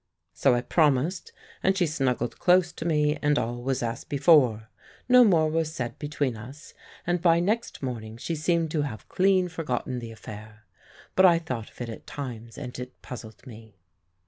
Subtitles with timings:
[0.33, 1.31] "So I promised,
[1.61, 4.67] and she snuggled close to me, and all was as before.
[5.07, 6.73] No more was said between us,
[7.05, 10.65] and by next morning she seemed to have clean forgotten the affair.
[11.15, 13.75] But I thought of it at times, and it puzzled me.